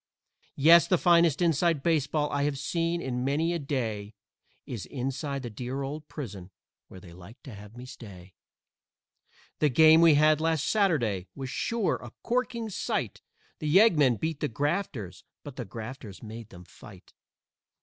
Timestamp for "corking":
12.23-12.67